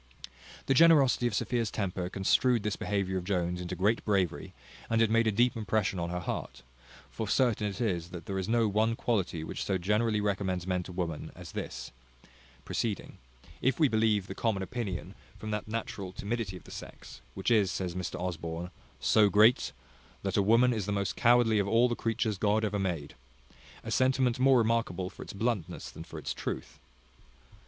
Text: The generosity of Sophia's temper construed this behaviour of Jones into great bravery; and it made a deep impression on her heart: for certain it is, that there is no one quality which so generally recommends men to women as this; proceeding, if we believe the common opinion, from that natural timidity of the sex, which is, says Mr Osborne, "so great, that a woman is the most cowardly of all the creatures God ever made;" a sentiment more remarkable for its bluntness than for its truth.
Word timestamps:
The 0.65 0.73
generosity 0.73 1.27
of 1.27 1.35
Sophia's 1.35 1.69
temper 1.69 2.09
construed 2.09 2.63
this 2.63 2.75
behaviour 2.75 3.19
of 3.19 3.23
Jones 3.23 3.61
into 3.61 3.75
great 3.75 4.03
bravery; 4.03 4.51
and 4.89 4.99
it 4.99 5.11
made 5.11 5.27
a 5.27 5.31
deep 5.31 5.55
impression 5.55 5.99
on 5.99 6.09
her 6.09 6.21
heart: 6.21 6.63
for 7.11 7.27
certain 7.27 7.67
it 7.67 7.79
is, 7.79 8.09
that 8.09 8.25
there 8.25 8.39
is 8.39 8.49
no 8.49 8.67
one 8.67 8.95
quality 8.95 9.43
which 9.43 9.63
so 9.63 9.77
generally 9.77 10.19
recommends 10.19 10.65
men 10.65 10.81
to 10.81 10.91
women 10.91 11.31
as 11.35 11.51
this; 11.51 11.91
proceeding, 12.65 13.19
if 13.61 13.79
we 13.79 13.87
believe 13.87 14.25
the 14.25 14.33
common 14.33 14.63
opinion, 14.63 15.13
from 15.37 15.51
that 15.51 15.67
natural 15.67 16.11
timidity 16.11 16.57
of 16.57 16.63
the 16.63 16.71
sex, 16.71 17.21
which 17.35 17.51
is, 17.51 17.69
says 17.69 17.93
Mr 17.93 18.19
Osborne, 18.19 18.71
"so 18.99 19.29
great, 19.29 19.71
that 20.23 20.35
a 20.35 20.41
woman 20.41 20.73
is 20.73 20.87
the 20.87 20.91
most 20.91 21.15
cowardly 21.15 21.59
of 21.59 21.67
all 21.67 21.87
the 21.87 21.95
creatures 21.95 22.39
God 22.39 22.65
ever 22.65 22.79
made;" 22.79 23.13
a 23.83 23.91
sentiment 23.91 24.39
more 24.39 24.57
remarkable 24.57 25.11
for 25.11 25.21
its 25.21 25.33
bluntness 25.33 25.91
than 25.91 26.03
for 26.03 26.17
its 26.17 26.33
truth. 26.33 26.79